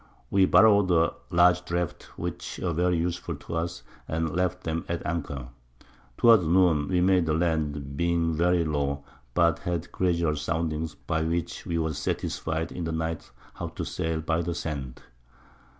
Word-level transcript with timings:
We 0.31 0.45
borrowed 0.47 0.89
a 0.89 1.13
large 1.29 1.63
Draft, 1.63 2.05
which 2.17 2.57
was 2.59 2.73
very 2.75 2.97
useful 2.97 3.35
to 3.35 3.53
us, 3.57 3.83
and 4.07 4.35
left 4.35 4.67
'em 4.67 4.83
at 4.89 5.05
Anchor. 5.05 5.49
Towards 6.17 6.43
Noon 6.43 6.87
we 6.87 7.01
made 7.01 7.27
the 7.27 7.35
Land, 7.35 7.95
being 7.95 8.33
very 8.33 8.65
low, 8.65 9.05
but 9.35 9.59
had 9.59 9.91
gradual 9.91 10.35
Soundings, 10.37 10.95
by 10.95 11.21
which 11.21 11.67
we 11.67 11.77
was 11.77 11.99
satisfied 11.99 12.71
in 12.71 12.85
the 12.85 12.91
Night 12.91 13.29
how 13.53 13.67
to 13.67 13.85
sail 13.85 14.21
by 14.21 14.41
the 14.41 14.55
Sand. 14.55 15.03